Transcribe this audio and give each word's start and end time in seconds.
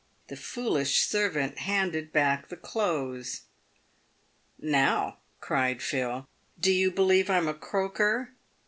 The 0.29 0.35
foolish 0.35 1.01
servant 1.01 1.59
had 1.59 1.65
handed 1.71 2.11
back 2.11 2.47
the 2.47 2.57
clothes." 2.57 3.41
Now," 4.59 5.19
cried 5.41 5.79
Phil," 5.83 6.27
do 6.59 6.71
you 6.71 6.89
believe 6.89 7.29
I'm 7.29 7.47
a 7.47 7.53
croaker 7.53 8.31